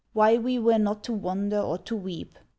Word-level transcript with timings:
Why 0.13 0.39
we 0.39 0.57
were 0.57 0.79
not 0.79 1.03
to 1.03 1.13
wonder 1.13 1.59
or 1.59 1.77
to 1.77 1.95
weep. 1.95 2.39